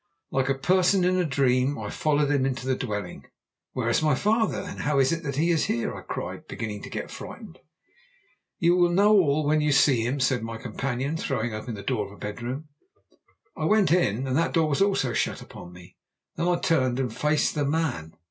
[0.31, 3.25] "Like a person in a dream I followed him into the dwelling.
[3.73, 4.57] "'Where is my father?
[4.61, 7.59] and how is it that he is here?' I cried, beginning to get frightened.
[8.57, 12.07] "'You will know all when you see him,' said my companion, throwing open the door
[12.07, 12.69] of a bedroom.
[13.55, 15.97] I went in, and that door was also shut upon me.
[16.35, 18.15] Then I turned and faced the man."